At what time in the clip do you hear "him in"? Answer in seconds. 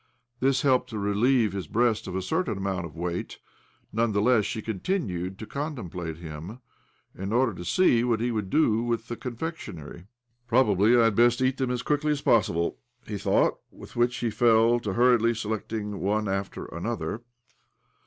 6.17-7.31